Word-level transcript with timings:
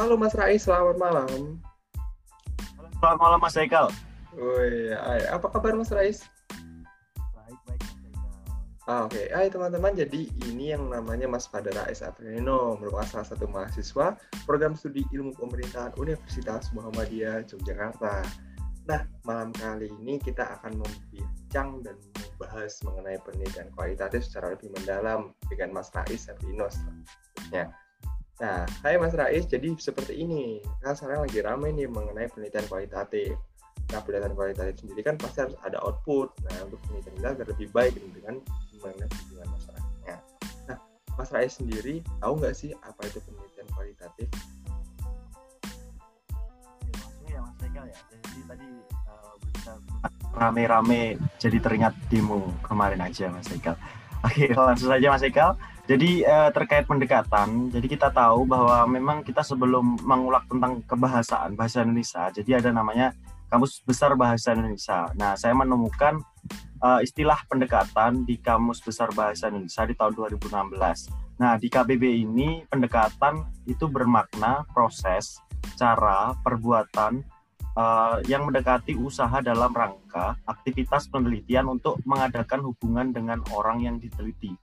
Halo 0.00 0.16
Mas 0.16 0.32
Rais, 0.32 0.64
selamat 0.64 0.96
malam. 0.96 1.60
Selamat 2.96 3.18
malam 3.20 3.36
Mas 3.36 3.52
Haikal. 3.52 3.92
Woi, 4.32 4.96
hai. 4.96 5.28
apa 5.28 5.44
kabar 5.52 5.76
Mas 5.76 5.92
Rais? 5.92 6.24
Baik, 7.36 7.60
baik 7.68 7.80
Mas 7.84 7.92
Haikal. 8.00 8.24
Ah, 8.88 9.04
Oke, 9.04 9.28
Hai 9.28 9.52
teman-teman, 9.52 9.92
jadi 9.92 10.24
ini 10.48 10.72
yang 10.72 10.88
namanya 10.88 11.28
Mas 11.28 11.44
Fadar 11.44 11.76
Rais 11.76 12.00
Apreno, 12.00 12.80
merupakan 12.80 13.04
salah 13.12 13.28
satu 13.28 13.44
mahasiswa 13.52 14.16
program 14.48 14.72
studi 14.72 15.04
ilmu 15.12 15.36
pemerintahan 15.36 15.92
Universitas 16.00 16.72
Muhammadiyah 16.72 17.44
Yogyakarta. 17.52 18.24
Nah, 18.88 19.04
malam 19.28 19.52
kali 19.52 19.92
ini 20.00 20.16
kita 20.16 20.56
akan 20.56 20.80
membincang 20.80 21.84
dan 21.84 22.00
membahas 22.16 22.72
mengenai 22.88 23.20
penelitian 23.20 23.68
kualitatif 23.76 24.24
secara 24.24 24.56
lebih 24.56 24.72
mendalam 24.80 25.36
dengan 25.52 25.76
Mas 25.76 25.92
Rais 25.92 26.24
Apreno 26.32 26.72
selanjutnya. 26.72 27.89
Nah, 28.40 28.64
hai 28.80 28.96
Mas 28.96 29.12
Rais, 29.12 29.44
jadi 29.44 29.68
seperti 29.76 30.16
ini. 30.16 30.64
Kan 30.80 30.96
sekarang 30.96 31.28
lagi 31.28 31.44
ramai 31.44 31.76
nih 31.76 31.84
mengenai 31.84 32.32
penelitian 32.32 32.64
kualitatif. 32.72 33.36
Nah, 33.92 34.00
penelitian 34.00 34.32
kualitatif 34.32 34.80
sendiri 34.80 35.00
kan 35.04 35.20
pasti 35.20 35.44
harus 35.44 35.56
ada 35.60 35.76
output. 35.84 36.32
Nah, 36.48 36.56
untuk 36.64 36.80
penelitian 36.88 37.14
kita 37.20 37.28
agar 37.36 37.46
lebih 37.52 37.68
baik 37.76 37.92
dengan 38.00 38.40
mengenai 38.80 39.12
tujuan 39.12 39.44
masyarakatnya. 39.44 40.16
Nah, 40.72 40.78
Mas 41.20 41.30
Rais 41.36 41.52
sendiri 41.52 42.00
tahu 42.24 42.32
nggak 42.40 42.56
sih 42.56 42.72
apa 42.80 43.00
itu 43.04 43.20
penelitian 43.28 43.68
kualitatif? 43.76 44.28
Ya 47.28 47.44
Mas 47.44 47.56
Haikal 47.60 47.84
ya. 47.92 47.98
Jadi 48.08 48.40
tadi 48.48 48.68
berita 49.40 49.72
rame-rame 50.30 51.20
jadi 51.36 51.58
teringat 51.60 51.92
demo 52.08 52.56
kemarin 52.64 53.04
aja 53.04 53.28
Mas 53.28 53.52
Haikal. 53.52 53.76
Oke, 54.24 54.52
langsung 54.56 54.90
saja 54.92 55.06
Mas 55.12 55.24
Haikal. 55.24 55.56
Jadi 55.90 56.22
uh, 56.22 56.54
terkait 56.54 56.86
pendekatan, 56.86 57.66
jadi 57.66 57.86
kita 57.90 58.08
tahu 58.14 58.46
bahwa 58.46 58.86
memang 58.86 59.26
kita 59.26 59.42
sebelum 59.42 59.98
mengulas 60.06 60.46
tentang 60.46 60.86
kebahasaan 60.86 61.58
bahasa 61.58 61.82
Indonesia, 61.82 62.30
jadi 62.30 62.62
ada 62.62 62.70
namanya 62.70 63.10
Kamus 63.50 63.82
Besar 63.82 64.14
Bahasa 64.14 64.54
Indonesia. 64.54 65.10
Nah, 65.18 65.34
saya 65.34 65.50
menemukan 65.50 66.22
uh, 66.78 67.02
istilah 67.02 67.42
pendekatan 67.50 68.22
di 68.22 68.38
Kamus 68.38 68.78
Besar 68.86 69.10
Bahasa 69.10 69.50
Indonesia 69.50 69.82
di 69.82 69.94
tahun 69.98 70.14
2016. 70.14 71.42
Nah, 71.42 71.58
di 71.58 71.66
KBB 71.66 72.22
ini 72.22 72.62
pendekatan 72.70 73.42
itu 73.66 73.90
bermakna 73.90 74.62
proses, 74.70 75.42
cara, 75.74 76.38
perbuatan 76.46 77.26
uh, 77.76 78.18
yang 78.26 78.46
mendekati 78.46 78.96
usaha 78.96 79.38
dalam 79.42 79.70
rangka 79.70 80.38
aktivitas 80.46 81.06
penelitian 81.10 81.68
untuk 81.70 81.98
mengadakan 82.06 82.64
hubungan 82.66 83.12
dengan 83.14 83.38
orang 83.54 83.82
yang 83.84 83.96
diteliti. 84.00 84.54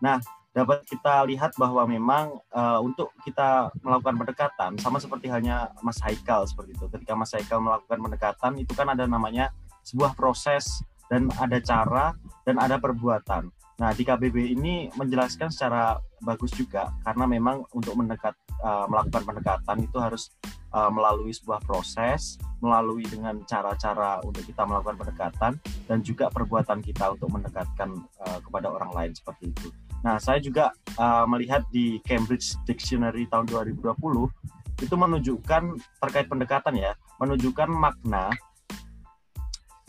Nah, 0.00 0.18
dapat 0.50 0.82
kita 0.82 1.22
lihat 1.30 1.54
bahwa 1.54 1.86
memang 1.86 2.34
uh, 2.50 2.82
untuk 2.82 3.14
kita 3.22 3.70
melakukan 3.86 4.16
pendekatan 4.18 4.70
sama 4.82 4.98
seperti 4.98 5.30
halnya 5.30 5.70
Mas 5.84 6.02
Haikal 6.02 6.42
seperti 6.48 6.74
itu. 6.74 6.86
Ketika 6.90 7.14
Mas 7.14 7.30
Haikal 7.36 7.62
melakukan 7.62 7.98
pendekatan 8.02 8.52
itu 8.58 8.72
kan 8.74 8.90
ada 8.90 9.06
namanya 9.06 9.54
sebuah 9.86 10.18
proses 10.18 10.82
dan 11.06 11.30
ada 11.38 11.58
cara 11.62 12.14
dan 12.42 12.58
ada 12.58 12.82
perbuatan. 12.82 13.50
Nah 13.80 13.96
di 13.96 14.04
KBB 14.04 14.36
ini 14.52 14.92
menjelaskan 14.92 15.48
secara 15.48 15.96
bagus 16.20 16.52
juga 16.52 16.92
karena 17.00 17.24
memang 17.24 17.64
untuk 17.72 17.96
mendekat 17.96 18.36
uh, 18.60 18.84
melakukan 18.84 19.24
pendekatan 19.24 19.76
itu 19.80 19.96
harus 19.96 20.28
uh, 20.76 20.92
melalui 20.92 21.32
sebuah 21.32 21.64
proses, 21.64 22.36
melalui 22.60 23.08
dengan 23.08 23.40
cara-cara 23.48 24.20
untuk 24.20 24.44
kita 24.44 24.68
melakukan 24.68 25.00
pendekatan 25.00 25.52
dan 25.88 25.98
juga 26.04 26.28
perbuatan 26.28 26.84
kita 26.84 27.16
untuk 27.16 27.32
mendekatkan 27.32 27.88
uh, 28.20 28.38
kepada 28.44 28.68
orang 28.68 28.92
lain 28.92 29.12
seperti 29.16 29.48
itu. 29.48 29.72
Nah, 30.00 30.16
saya 30.16 30.40
juga 30.40 30.72
uh, 30.96 31.28
melihat 31.28 31.64
di 31.68 32.00
Cambridge 32.04 32.56
Dictionary 32.64 33.28
tahun 33.28 33.48
2020 33.48 33.80
itu 34.80 34.94
menunjukkan 34.96 35.62
terkait 36.00 36.26
pendekatan 36.28 36.72
ya, 36.76 36.92
menunjukkan 37.20 37.68
makna 37.68 38.32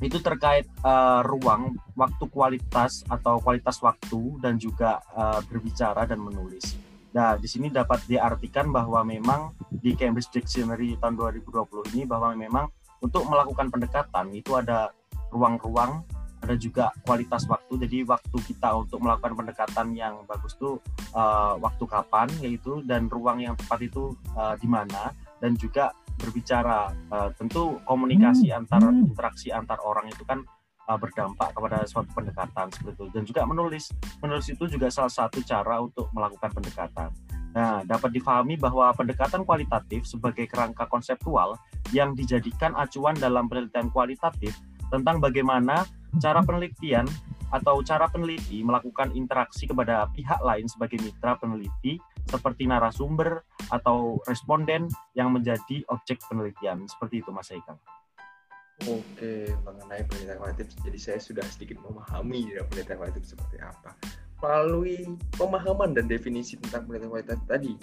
itu 0.01 0.17
terkait 0.17 0.66
uh, 0.81 1.22
ruang, 1.22 1.78
waktu 1.94 2.25
kualitas 2.34 3.06
atau 3.06 3.38
kualitas 3.38 3.78
waktu 3.85 4.41
dan 4.41 4.57
juga 4.57 4.97
uh, 5.13 5.39
berbicara 5.45 6.09
dan 6.09 6.17
menulis. 6.17 6.73
Nah, 7.13 7.38
di 7.38 7.45
sini 7.45 7.69
dapat 7.69 8.09
diartikan 8.09 8.73
bahwa 8.73 9.06
memang 9.06 9.53
di 9.69 9.94
Cambridge 9.94 10.34
Dictionary 10.34 10.97
tahun 10.97 11.19
2020 11.19 11.94
ini 11.94 12.03
bahwa 12.09 12.34
memang 12.34 12.66
untuk 13.03 13.29
melakukan 13.29 13.69
pendekatan 13.69 14.34
itu 14.34 14.57
ada 14.57 14.90
ruang-ruang 15.29 16.01
ada 16.41 16.57
juga 16.57 16.90
kualitas 17.06 17.45
waktu 17.45 17.85
jadi 17.85 18.01
waktu 18.09 18.38
kita 18.41 18.73
untuk 18.73 18.97
melakukan 18.97 19.38
pendekatan 19.38 19.94
yang 19.94 20.25
bagus 20.25 20.57
tuh 20.57 20.81
uh, 21.13 21.53
waktu 21.61 21.85
kapan 21.85 22.28
yaitu 22.41 22.81
dan 22.90 23.06
ruang 23.13 23.45
yang 23.45 23.53
tepat 23.53 23.85
itu 23.85 24.17
uh, 24.34 24.57
di 24.57 24.66
mana 24.66 25.13
dan 25.38 25.53
juga 25.53 25.94
berbicara 26.17 26.91
uh, 27.11 27.29
tentu 27.35 27.79
komunikasi 27.88 28.51
hmm. 28.51 28.59
antar 28.63 28.81
hmm. 28.83 29.11
interaksi 29.11 29.47
antar 29.53 29.79
orang 29.83 30.09
itu 30.09 30.23
kan 30.27 30.44
uh, 30.89 30.97
berdampak 30.97 31.53
kepada 31.55 31.85
suatu 31.88 32.09
pendekatan 32.11 32.67
seperti 32.73 32.95
itu 32.97 33.05
dan 33.13 33.23
juga 33.23 33.41
menulis 33.47 33.91
menulis 34.19 34.47
itu 34.51 34.63
juga 34.67 34.88
salah 34.91 35.11
satu 35.11 35.39
cara 35.45 35.79
untuk 35.79 36.09
melakukan 36.11 36.51
pendekatan 36.51 37.09
Nah, 37.51 37.83
dapat 37.83 38.16
difahami 38.16 38.55
bahwa 38.55 38.95
pendekatan 38.95 39.44
kualitatif 39.44 40.07
sebagai 40.07 40.47
kerangka 40.47 40.88
konseptual 40.88 41.59
yang 41.91 42.16
dijadikan 42.16 42.72
acuan 42.79 43.16
dalam 43.19 43.51
penelitian 43.51 43.91
kualitatif 43.91 44.55
tentang 44.88 45.19
bagaimana 45.19 45.83
cara 46.19 46.39
penelitian 46.43 47.07
atau 47.51 47.84
cara 47.84 48.07
peneliti 48.07 48.63
melakukan 48.63 49.12
interaksi 49.12 49.67
kepada 49.67 50.07
pihak 50.16 50.39
lain 50.41 50.66
sebagai 50.72 50.97
mitra 51.03 51.35
peneliti 51.35 52.00
seperti 52.31 52.66
narasumber 52.66 53.44
atau 53.69 54.23
responden 54.25 54.88
yang 55.13 55.35
menjadi 55.35 55.84
objek 55.91 56.23
penelitian. 56.31 56.88
Seperti 56.88 57.19
itu 57.19 57.29
Mas 57.29 57.51
Haikal. 57.51 57.75
Oke, 58.90 59.53
mengenai 59.61 60.01
penelitian 60.09 60.41
kualitatif, 60.41 60.73
jadi 60.81 60.97
saya 60.97 61.19
sudah 61.22 61.45
sedikit 61.45 61.78
memahami 61.85 62.50
ya, 62.50 62.66
penelitian 62.66 62.97
kualitatif 62.97 63.38
seperti 63.38 63.61
apa. 63.61 63.94
Melalui 64.41 65.06
pemahaman 65.38 65.94
dan 65.94 66.09
definisi 66.09 66.57
tentang 66.57 66.90
penelitian 66.90 67.13
kualitatif 67.13 67.45
tadi, 67.45 67.78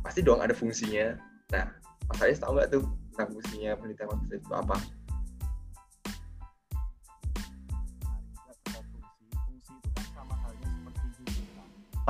pasti 0.00 0.24
dong 0.24 0.40
ada 0.40 0.56
fungsinya. 0.56 1.12
Nah, 1.52 1.68
Mas 2.08 2.24
Ais 2.24 2.40
tahu 2.40 2.56
nggak 2.56 2.72
tuh 2.72 2.88
tentang 3.12 3.28
fungsinya 3.36 3.70
penelitian 3.76 4.06
kualitatif 4.08 4.40
itu 4.40 4.54
apa? 4.56 4.76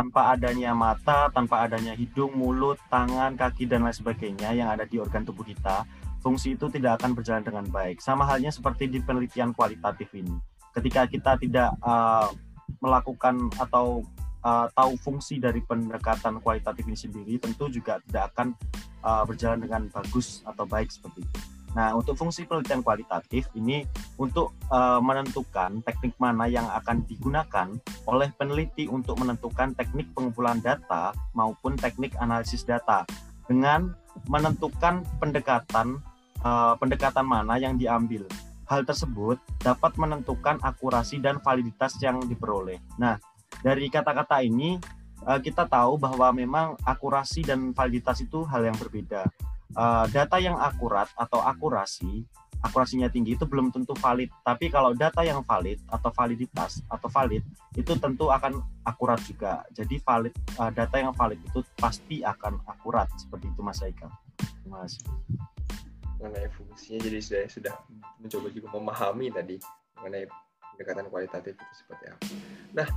Tanpa 0.01 0.33
adanya 0.33 0.73
mata, 0.73 1.29
tanpa 1.29 1.69
adanya 1.69 1.93
hidung, 1.93 2.33
mulut, 2.33 2.81
tangan, 2.89 3.37
kaki 3.37 3.69
dan 3.69 3.85
lain 3.85 3.93
sebagainya 3.93 4.57
yang 4.57 4.73
ada 4.73 4.89
di 4.89 4.97
organ 4.97 5.29
tubuh 5.29 5.45
kita, 5.45 5.85
fungsi 6.25 6.57
itu 6.57 6.73
tidak 6.73 7.05
akan 7.05 7.13
berjalan 7.13 7.45
dengan 7.45 7.69
baik. 7.69 8.01
Sama 8.01 8.25
halnya 8.25 8.49
seperti 8.49 8.89
di 8.89 9.05
penelitian 9.05 9.53
kualitatif 9.53 10.09
ini. 10.17 10.33
Ketika 10.73 11.05
kita 11.05 11.37
tidak 11.37 11.77
uh, 11.85 12.33
melakukan 12.81 13.53
atau 13.61 14.01
uh, 14.41 14.73
tahu 14.73 14.97
fungsi 14.97 15.37
dari 15.37 15.61
pendekatan 15.61 16.41
kualitatif 16.41 16.89
ini 16.89 16.97
sendiri, 16.97 17.37
tentu 17.37 17.69
juga 17.69 18.01
tidak 18.09 18.33
akan 18.33 18.57
uh, 19.05 19.29
berjalan 19.29 19.61
dengan 19.61 19.85
bagus 19.93 20.41
atau 20.49 20.65
baik 20.65 20.89
seperti 20.89 21.29
itu. 21.29 21.60
Nah, 21.71 21.95
untuk 21.95 22.19
fungsi 22.19 22.51
penelitian 22.51 22.83
kualitatif 22.83 23.47
ini 23.55 23.87
untuk 24.19 24.51
uh, 24.75 24.99
menentukan 24.99 25.79
teknik 25.87 26.19
mana 26.19 26.51
yang 26.51 26.67
akan 26.67 27.07
digunakan 27.07 27.71
oleh 28.11 28.29
peneliti 28.35 28.91
untuk 28.91 29.23
menentukan 29.23 29.79
teknik 29.79 30.11
pengumpulan 30.11 30.59
data 30.59 31.15
maupun 31.31 31.79
teknik 31.79 32.19
analisis 32.19 32.67
data 32.67 33.07
dengan 33.47 33.95
menentukan 34.27 35.07
pendekatan 35.23 36.03
uh, 36.43 36.75
pendekatan 36.75 37.23
mana 37.23 37.55
yang 37.63 37.79
diambil. 37.79 38.27
Hal 38.67 38.83
tersebut 38.87 39.39
dapat 39.63 39.95
menentukan 39.99 40.59
akurasi 40.63 41.23
dan 41.23 41.43
validitas 41.43 41.99
yang 42.03 42.23
diperoleh. 42.23 42.79
Nah, 42.99 43.19
dari 43.63 43.87
kata-kata 43.91 44.43
ini 44.43 44.79
uh, 45.23 45.39
kita 45.39 45.71
tahu 45.71 46.03
bahwa 46.03 46.35
memang 46.35 46.75
akurasi 46.83 47.47
dan 47.47 47.71
validitas 47.75 48.23
itu 48.23 48.43
hal 48.47 48.67
yang 48.67 48.79
berbeda 48.79 49.27
uh, 49.77 50.07
data 50.11 50.37
yang 50.41 50.59
akurat 50.59 51.11
atau 51.19 51.43
akurasi 51.43 52.27
akurasinya 52.61 53.09
tinggi 53.09 53.41
itu 53.41 53.49
belum 53.49 53.73
tentu 53.73 53.97
valid. 53.97 54.29
Tapi 54.45 54.69
kalau 54.69 54.93
data 54.93 55.25
yang 55.25 55.41
valid 55.45 55.81
atau 55.89 56.13
validitas 56.13 56.85
atau 56.93 57.09
valid 57.09 57.41
itu 57.73 57.93
tentu 57.97 58.29
akan 58.29 58.61
akurat 58.85 59.21
juga. 59.25 59.65
Jadi 59.73 59.97
valid 60.05 60.35
uh, 60.61 60.69
data 60.69 60.97
yang 61.01 61.17
valid 61.17 61.41
itu 61.41 61.65
pasti 61.81 62.21
akan 62.21 62.61
akurat. 62.69 63.09
Seperti 63.17 63.49
itu 63.49 63.61
Mas 63.65 63.81
Aika 63.81 64.09
Mas 64.69 65.01
mengenai 66.21 66.53
fungsinya 66.53 67.01
jadi 67.01 67.19
saya 67.25 67.47
sudah 67.49 67.75
mencoba 68.21 68.53
juga 68.53 68.69
memahami 68.77 69.33
tadi 69.33 69.57
mengenai 69.97 70.29
pendekatan 70.77 71.09
kualitatif 71.09 71.57
itu 71.57 71.75
seperti 71.75 72.05
apa. 72.13 72.25
Nah 72.77 72.89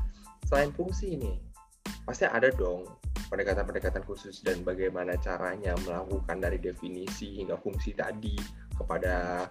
selain 0.43 0.75
fungsi 0.75 1.15
ini 1.15 1.39
pasti 2.03 2.27
ada 2.27 2.51
dong 2.51 2.83
pendekatan-pendekatan 3.33 4.05
khusus 4.05 4.45
dan 4.45 4.61
bagaimana 4.61 5.17
caranya 5.17 5.73
melakukan 5.81 6.37
dari 6.37 6.61
definisi 6.61 7.41
hingga 7.41 7.57
fungsi 7.57 7.97
tadi 7.97 8.37
kepada 8.77 9.49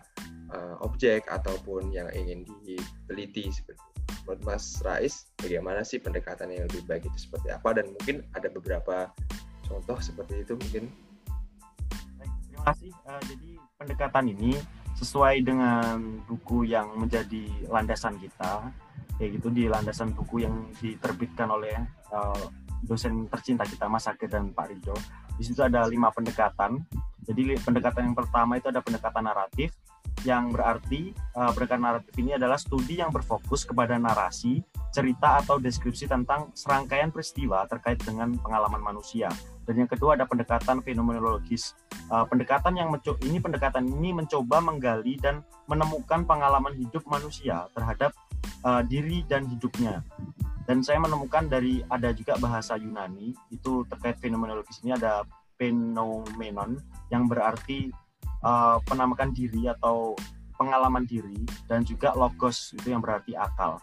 uh, 0.54 0.78
objek 0.86 1.26
ataupun 1.26 1.90
yang 1.90 2.06
ingin 2.14 2.46
diteliti 2.62 3.50
seperti 3.50 3.82
menurut 4.22 4.42
Mas 4.46 4.78
Rais 4.86 5.26
bagaimana 5.34 5.82
sih 5.82 5.98
pendekatan 5.98 6.54
yang 6.54 6.70
lebih 6.70 6.86
baik 6.86 7.10
itu 7.10 7.26
seperti 7.26 7.50
apa? 7.50 7.74
Dan 7.74 7.90
mungkin 7.90 8.22
ada 8.38 8.46
beberapa 8.54 9.10
contoh 9.66 9.98
seperti 9.98 10.46
itu 10.46 10.54
mungkin. 10.54 10.86
Terima 12.46 12.62
kasih. 12.70 12.94
Uh, 13.02 13.22
jadi 13.26 13.50
pendekatan 13.82 14.24
ini 14.30 14.52
sesuai 14.94 15.42
dengan 15.42 16.22
buku 16.30 16.70
yang 16.70 16.86
menjadi 16.94 17.50
landasan 17.66 18.14
kita, 18.22 18.70
kayak 19.18 19.42
gitu 19.42 19.50
di 19.50 19.66
landasan 19.66 20.14
buku 20.14 20.46
yang 20.46 20.70
diterbitkan 20.78 21.50
oleh 21.50 21.74
uh, 22.14 22.46
dosen 22.82 23.30
tercinta 23.30 23.64
kita 23.64 23.86
Mas 23.86 24.10
Ake 24.10 24.26
dan 24.26 24.50
Pak 24.50 24.66
Rido. 24.68 24.94
Di 25.38 25.42
situ 25.46 25.62
ada 25.62 25.86
lima 25.86 26.10
pendekatan. 26.10 26.82
Jadi 27.22 27.54
pendekatan 27.62 28.10
yang 28.10 28.16
pertama 28.18 28.58
itu 28.58 28.66
ada 28.66 28.82
pendekatan 28.82 29.22
naratif, 29.30 29.70
yang 30.22 30.54
berarti 30.54 31.10
uh, 31.34 31.50
pendekatan 31.50 31.82
naratif 31.82 32.14
ini 32.18 32.38
adalah 32.38 32.54
studi 32.54 33.02
yang 33.02 33.10
berfokus 33.10 33.66
kepada 33.66 33.98
narasi, 33.98 34.62
cerita 34.94 35.42
atau 35.42 35.58
deskripsi 35.58 36.06
tentang 36.06 36.54
serangkaian 36.54 37.10
peristiwa 37.10 37.66
terkait 37.66 37.98
dengan 38.02 38.30
pengalaman 38.38 38.78
manusia. 38.78 39.26
Dan 39.66 39.82
yang 39.82 39.90
kedua 39.90 40.14
ada 40.18 40.26
pendekatan 40.26 40.82
fenomenologis. 40.82 41.74
Uh, 42.10 42.26
pendekatan 42.26 42.74
yang 42.78 42.90
ini 43.22 43.38
pendekatan 43.38 43.86
ini 43.86 44.14
mencoba 44.14 44.58
menggali 44.62 45.18
dan 45.18 45.42
menemukan 45.66 46.26
pengalaman 46.26 46.74
hidup 46.74 47.02
manusia 47.06 47.66
terhadap 47.74 48.14
uh, 48.62 48.82
diri 48.86 49.26
dan 49.26 49.46
hidupnya. 49.46 50.02
Dan 50.62 50.80
saya 50.80 51.02
menemukan 51.02 51.50
dari 51.50 51.82
ada 51.90 52.14
juga 52.14 52.38
bahasa 52.38 52.78
Yunani 52.78 53.34
itu 53.50 53.82
terkait 53.90 54.18
fenomenologis 54.22 54.78
ini 54.86 54.94
ada 54.94 55.26
fenomenon 55.58 56.78
yang 57.10 57.26
berarti 57.26 57.90
uh, 58.46 58.78
penamakan 58.86 59.34
diri 59.34 59.66
atau 59.66 60.14
pengalaman 60.54 61.02
diri 61.02 61.38
dan 61.66 61.82
juga 61.82 62.14
logos 62.14 62.74
itu 62.78 62.94
yang 62.94 63.02
berarti 63.02 63.34
akal. 63.34 63.82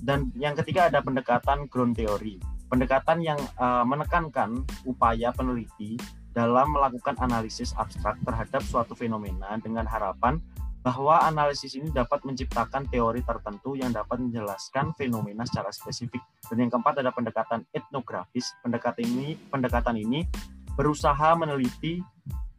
Dan 0.00 0.32
yang 0.40 0.56
ketiga 0.56 0.88
ada 0.88 1.04
pendekatan 1.04 1.68
ground 1.68 1.92
theory, 1.92 2.40
pendekatan 2.72 3.20
yang 3.20 3.40
uh, 3.60 3.84
menekankan 3.84 4.64
upaya 4.88 5.28
peneliti 5.36 6.00
dalam 6.32 6.72
melakukan 6.72 7.18
analisis 7.20 7.74
abstrak 7.76 8.16
terhadap 8.24 8.62
suatu 8.64 8.96
fenomena 8.96 9.58
dengan 9.60 9.84
harapan 9.84 10.40
bahwa 10.80 11.20
analisis 11.20 11.76
ini 11.76 11.92
dapat 11.92 12.24
menciptakan 12.24 12.88
teori 12.88 13.20
tertentu 13.20 13.76
yang 13.76 13.92
dapat 13.92 14.16
menjelaskan 14.20 14.96
fenomena 14.96 15.44
secara 15.44 15.68
spesifik. 15.68 16.24
Dan 16.48 16.66
yang 16.66 16.70
keempat 16.72 17.04
ada 17.04 17.12
pendekatan 17.12 17.68
etnografis. 17.76 18.48
Pendekatan 18.64 19.04
ini 19.04 19.36
pendekatan 19.52 19.96
ini 20.00 20.24
berusaha 20.72 21.36
meneliti 21.36 22.00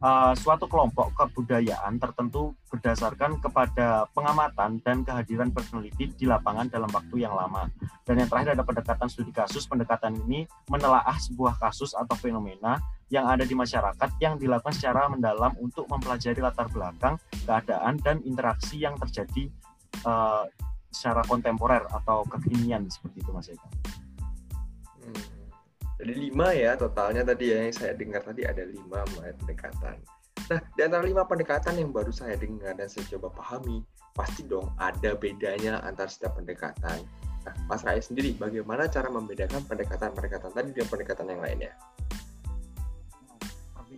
uh, 0.02 0.34
suatu 0.38 0.66
kelompok 0.70 1.14
kebudayaan 1.18 1.96
tertentu 1.96 2.54
berdasarkan 2.68 3.42
kepada 3.42 4.06
pengamatan 4.14 4.82
dan 4.82 5.02
kehadiran 5.02 5.50
peneliti 5.50 6.10
di 6.14 6.24
lapangan 6.26 6.70
dalam 6.70 6.90
waktu 6.90 7.26
yang 7.26 7.34
lama. 7.34 7.70
Dan 8.06 8.22
yang 8.22 8.28
terakhir 8.28 8.58
ada 8.58 8.66
pendekatan 8.66 9.08
studi 9.10 9.34
kasus. 9.34 9.66
Pendekatan 9.66 10.18
ini 10.26 10.44
menelaah 10.70 11.18
sebuah 11.18 11.58
kasus 11.58 11.94
atau 11.94 12.14
fenomena 12.18 12.78
yang 13.12 13.28
ada 13.28 13.44
di 13.44 13.52
masyarakat 13.52 14.16
yang 14.24 14.40
dilakukan 14.40 14.72
secara 14.72 15.04
mendalam 15.12 15.52
untuk 15.60 15.84
mempelajari 15.92 16.40
latar 16.40 16.72
belakang, 16.72 17.20
keadaan, 17.44 18.00
dan 18.00 18.24
interaksi 18.24 18.80
yang 18.80 18.96
terjadi 18.96 19.52
uh, 20.08 20.48
secara 20.88 21.20
kontemporer 21.28 21.84
atau 21.92 22.24
kekinian 22.24 22.88
seperti 22.88 23.20
itu 23.20 23.30
Mas 23.36 23.52
Eka. 23.52 23.68
Hmm. 25.04 25.24
Jadi 26.00 26.12
lima 26.16 26.56
ya 26.56 26.72
totalnya 26.80 27.20
tadi 27.20 27.52
ya 27.52 27.68
yang 27.68 27.76
saya 27.76 27.92
dengar 27.92 28.24
tadi 28.24 28.48
ada 28.48 28.64
lima 28.64 29.04
pendekatan. 29.12 30.00
Nah, 30.48 30.60
di 30.72 30.80
antara 30.80 31.04
lima 31.04 31.28
pendekatan 31.28 31.76
yang 31.76 31.92
baru 31.92 32.10
saya 32.10 32.40
dengar 32.40 32.72
dan 32.80 32.88
saya 32.88 33.04
coba 33.12 33.28
pahami, 33.36 33.84
pasti 34.16 34.48
dong 34.48 34.72
ada 34.80 35.12
bedanya 35.14 35.84
antara 35.84 36.08
setiap 36.08 36.40
pendekatan. 36.40 37.04
Nah, 37.42 37.54
Mas 37.66 37.82
Rai 37.82 37.98
sendiri, 37.98 38.38
bagaimana 38.38 38.86
cara 38.86 39.10
membedakan 39.10 39.66
pendekatan-pendekatan 39.66 40.50
tadi 40.54 40.68
dengan 40.70 40.88
pendekatan 40.88 41.26
yang 41.26 41.42
lainnya? 41.42 41.72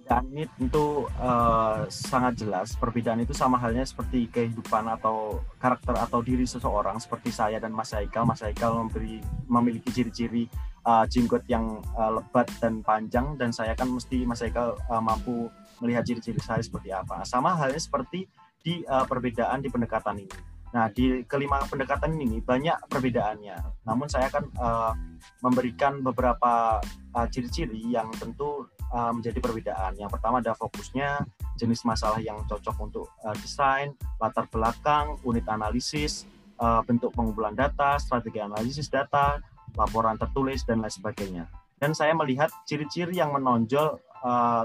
Ini 0.04 0.44
tentu 0.60 1.08
uh, 1.20 1.88
sangat 1.88 2.36
jelas. 2.36 2.76
Perbedaan 2.76 3.24
itu 3.24 3.32
sama 3.32 3.56
halnya 3.56 3.86
seperti 3.86 4.28
kehidupan 4.28 4.84
atau 5.00 5.40
karakter 5.56 5.96
atau 5.96 6.20
diri 6.20 6.44
seseorang, 6.44 7.00
seperti 7.00 7.32
saya 7.32 7.56
dan 7.56 7.72
Mas 7.72 7.96
Haikal. 7.96 8.28
Mas 8.28 8.44
Haikal 8.44 8.76
memberi, 8.84 9.24
memiliki 9.48 9.88
ciri-ciri 9.88 10.44
uh, 10.84 11.04
jenggot 11.08 11.44
yang 11.48 11.80
uh, 11.96 12.20
lebat 12.20 12.48
dan 12.60 12.84
panjang 12.84 13.34
dan 13.40 13.50
saya 13.50 13.72
kan 13.72 13.88
mesti 13.88 14.28
Mas 14.28 14.44
Eka 14.44 14.76
uh, 14.76 15.02
mampu 15.02 15.48
melihat 15.80 16.04
ciri-ciri 16.04 16.38
saya 16.40 16.60
seperti 16.60 16.92
apa. 16.92 17.24
Sama 17.24 17.56
halnya 17.56 17.80
seperti 17.80 18.28
di 18.60 18.84
uh, 18.84 19.08
perbedaan 19.08 19.64
di 19.64 19.72
pendekatan 19.72 20.20
ini. 20.20 20.36
Nah, 20.74 20.90
di 20.90 21.22
kelima 21.30 21.62
pendekatan 21.70 22.18
ini 22.18 22.42
banyak 22.42 22.90
perbedaannya. 22.90 23.86
Namun 23.86 24.10
saya 24.10 24.26
akan 24.26 24.44
uh, 24.58 24.92
memberikan 25.38 26.02
beberapa 26.02 26.82
ciri-ciri 27.30 27.94
uh, 27.94 28.02
yang 28.02 28.08
tentu 28.18 28.66
uh, 28.92 29.12
menjadi 29.14 29.38
perbedaan. 29.40 29.96
Yang 29.96 30.18
pertama 30.18 30.42
ada 30.42 30.52
fokusnya, 30.52 31.24
jenis 31.56 31.86
masalah 31.86 32.20
yang 32.20 32.40
cocok 32.44 32.76
untuk 32.82 33.06
uh, 33.24 33.36
desain, 33.38 33.94
latar 34.20 34.44
belakang, 34.50 35.16
unit 35.24 35.46
analisis, 35.48 36.28
uh, 36.60 36.82
bentuk 36.84 37.14
pengumpulan 37.14 37.54
data, 37.54 37.96
strategi 37.96 38.42
analisis 38.42 38.90
data, 38.90 39.40
laporan 39.78 40.18
tertulis 40.18 40.62
dan 40.66 40.82
lain 40.82 40.92
sebagainya. 40.92 41.44
Dan 41.78 41.92
saya 41.92 42.14
melihat 42.16 42.50
ciri-ciri 42.64 43.18
yang 43.18 43.34
menonjol 43.34 43.98
uh, 44.24 44.64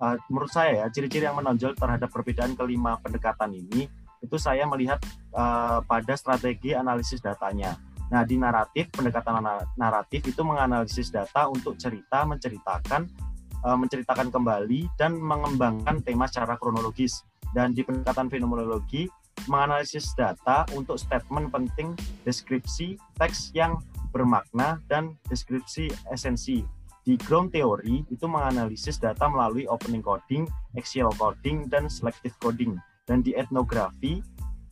uh, 0.00 0.16
menurut 0.28 0.52
saya 0.52 0.84
ya 0.84 0.86
ciri-ciri 0.88 1.26
yang 1.26 1.36
menonjol 1.36 1.76
terhadap 1.76 2.08
perbedaan 2.08 2.54
kelima 2.54 2.96
pendekatan 3.00 3.52
ini 3.52 3.88
itu 4.24 4.36
saya 4.40 4.64
melihat 4.64 4.98
uh, 5.36 5.84
pada 5.84 6.14
strategi 6.16 6.72
analisis 6.72 7.20
datanya. 7.20 7.76
Nah, 8.06 8.22
di 8.22 8.38
naratif, 8.38 8.86
pendekatan 8.94 9.42
naratif 9.74 10.22
itu 10.30 10.40
menganalisis 10.46 11.10
data 11.10 11.50
untuk 11.50 11.74
cerita, 11.74 12.22
menceritakan, 12.22 13.10
uh, 13.66 13.74
menceritakan 13.74 14.30
kembali, 14.30 14.86
dan 14.94 15.18
mengembangkan 15.18 15.98
tema 16.06 16.30
secara 16.30 16.54
kronologis. 16.54 17.26
Dan 17.50 17.74
di 17.74 17.82
pendekatan 17.82 18.30
fenomenologi, 18.30 19.10
menganalisis 19.50 20.14
data 20.14 20.64
untuk 20.72 20.96
statement 20.96 21.50
penting, 21.50 21.98
deskripsi, 22.22 22.96
teks 23.18 23.50
yang 23.52 23.82
bermakna, 24.14 24.78
dan 24.86 25.18
deskripsi 25.26 25.90
esensi. 26.14 26.62
Di 27.06 27.14
ground 27.22 27.54
theory 27.54 28.02
itu 28.10 28.26
menganalisis 28.26 28.98
data 28.98 29.30
melalui 29.30 29.66
opening 29.70 30.02
coding, 30.02 30.42
axial 30.74 31.14
coding, 31.14 31.70
dan 31.70 31.86
selective 31.86 32.34
coding. 32.42 32.74
Dan 33.06 33.22
di 33.22 33.30
etnografi 33.38 34.18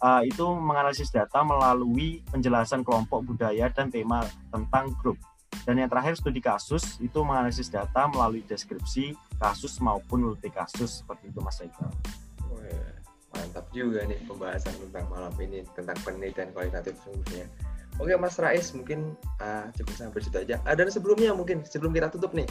uh, 0.03 0.23
itu 0.27 0.43
menganalisis 0.43 1.15
data 1.15 1.47
melalui 1.47 2.27
penjelasan 2.35 2.83
kelompok 2.83 3.23
budaya 3.23 3.71
dan 3.71 3.87
tema 3.87 4.27
tentang 4.51 4.91
grup. 4.99 5.15
Dan 5.65 5.81
yang 5.81 5.89
terakhir 5.89 6.21
studi 6.21 6.45
kasus 6.45 7.01
itu 7.01 7.19
menganalisis 7.25 7.73
data 7.73 8.05
melalui 8.09 8.45
deskripsi 8.45 9.17
kasus 9.41 9.81
maupun 9.81 10.29
multi 10.33 10.53
kasus 10.53 11.01
seperti 11.01 11.33
itu 11.33 11.41
Mas 11.41 11.61
Eka. 11.65 11.89
mantap 13.35 13.67
juga 13.75 14.07
nih 14.07 14.19
pembahasan 14.31 14.71
tentang 14.79 15.11
malam 15.11 15.35
ini 15.43 15.67
tentang 15.75 15.99
penelitian 16.07 16.55
kualitatif 16.55 16.95
sungguhnya. 17.03 17.51
Oke 17.99 18.15
Mas 18.19 18.39
Rais 18.39 18.75
mungkin 18.75 19.15
uh, 19.39 19.71
cukup 19.75 19.95
sampai 19.95 20.23
situ 20.23 20.39
aja. 20.39 20.59
Uh, 20.67 20.75
dan 20.75 20.91
sebelumnya 20.91 21.35
mungkin 21.35 21.63
sebelum 21.67 21.95
kita 21.95 22.11
tutup 22.11 22.35
nih, 22.35 22.47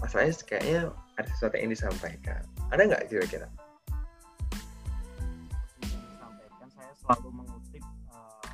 Mas 0.00 0.12
Rais 0.12 0.40
kayaknya 0.44 0.92
ada 1.16 1.28
sesuatu 1.32 1.56
yang 1.56 1.68
ingin 1.68 1.76
disampaikan. 1.80 2.40
Ada 2.68 2.82
nggak 2.84 3.02
kira-kira? 3.08 3.48
Disampaikan 5.80 6.68
saya 6.76 6.92
selalu 6.96 7.28
mengutip 7.44 7.84
uh, 8.12 8.45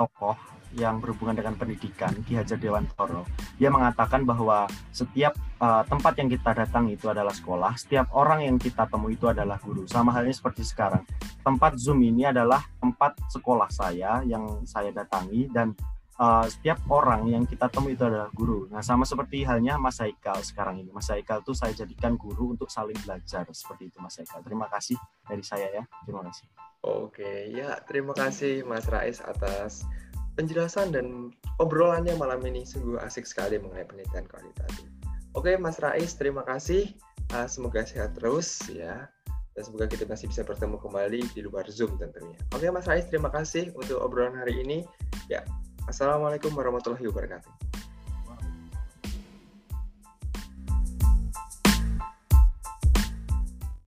tokoh 0.00 0.32
yang 0.78 1.02
berhubungan 1.02 1.34
dengan 1.34 1.58
pendidikan 1.58 2.14
Ki 2.22 2.38
Hajar 2.38 2.56
Dewantoro. 2.56 3.26
Dia 3.58 3.68
mengatakan 3.74 4.22
bahwa 4.22 4.70
setiap 4.94 5.34
uh, 5.58 5.82
tempat 5.82 6.14
yang 6.22 6.30
kita 6.30 6.54
datang 6.54 6.86
itu 6.86 7.10
adalah 7.10 7.34
sekolah, 7.34 7.74
setiap 7.74 8.06
orang 8.14 8.46
yang 8.46 8.56
kita 8.56 8.86
temui 8.86 9.18
itu 9.18 9.26
adalah 9.26 9.58
guru. 9.58 9.84
Sama 9.90 10.14
halnya 10.14 10.32
seperti 10.32 10.62
sekarang. 10.62 11.02
Tempat 11.42 11.74
Zoom 11.76 12.06
ini 12.06 12.22
adalah 12.22 12.62
tempat 12.78 13.18
sekolah 13.28 13.66
saya 13.68 14.22
yang 14.22 14.62
saya 14.62 14.94
datangi 14.94 15.50
dan 15.50 15.74
uh, 16.22 16.46
setiap 16.46 16.78
orang 16.86 17.26
yang 17.26 17.42
kita 17.50 17.66
temui 17.66 17.98
itu 17.98 18.06
adalah 18.06 18.30
guru. 18.30 18.70
Nah, 18.70 18.84
sama 18.86 19.02
seperti 19.02 19.42
halnya 19.42 19.74
Mas 19.74 19.98
Haikal 19.98 20.38
sekarang 20.46 20.78
ini. 20.78 20.94
Mas 20.94 21.10
Haikal 21.10 21.42
itu 21.42 21.50
saya 21.50 21.74
jadikan 21.74 22.14
guru 22.14 22.54
untuk 22.54 22.70
saling 22.70 22.96
belajar 23.02 23.42
seperti 23.50 23.90
itu 23.90 23.98
Mas 23.98 24.22
Haikal. 24.22 24.38
Terima 24.46 24.70
kasih 24.70 24.94
dari 25.26 25.42
saya 25.42 25.66
ya. 25.66 25.82
Terima 26.06 26.22
kasih. 26.22 26.69
Oke, 26.80 27.52
ya 27.52 27.76
terima 27.84 28.16
kasih 28.16 28.64
Mas 28.64 28.88
Rais 28.88 29.20
atas 29.20 29.84
penjelasan 30.32 30.96
dan 30.96 31.28
obrolannya 31.60 32.16
malam 32.16 32.40
ini 32.48 32.64
sungguh 32.64 32.96
asik 33.04 33.28
sekali 33.28 33.60
mengenai 33.60 33.84
penelitian 33.84 34.24
kualitatif. 34.24 34.88
Oke, 35.36 35.54
Mas 35.60 35.76
Rais, 35.78 36.16
terima 36.16 36.40
kasih. 36.42 36.96
Uh, 37.30 37.46
semoga 37.46 37.84
sehat 37.84 38.16
terus 38.16 38.64
ya. 38.72 39.06
Dan 39.52 39.62
semoga 39.66 39.92
kita 39.92 40.08
masih 40.08 40.32
bisa 40.32 40.40
bertemu 40.40 40.80
kembali 40.80 41.20
di 41.36 41.40
luar 41.44 41.68
Zoom 41.68 42.00
tentunya. 42.00 42.38
Oke, 42.56 42.72
Mas 42.72 42.88
Rais, 42.88 43.04
terima 43.06 43.28
kasih 43.28 43.70
untuk 43.76 44.00
obrolan 44.00 44.40
hari 44.40 44.64
ini. 44.64 44.82
Ya, 45.28 45.44
Assalamualaikum 45.90 46.54
warahmatullahi 46.54 47.02
wabarakatuh. 47.10 47.69